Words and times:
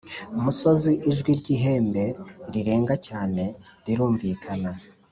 musozi 0.43 0.91
Ijwi 1.11 1.31
ry 1.39 1.47
ihembe 1.55 2.05
rirenga 2.53 2.95
cyane 3.07 3.43
rirumvikana 3.85 4.71